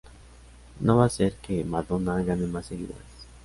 [0.89, 3.05] No va hacer que Madonna gane más seguidores.